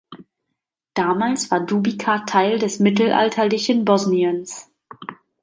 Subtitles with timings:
[0.95, 4.71] Damals war Dubica Teil des mittelalterlichen Bosniens.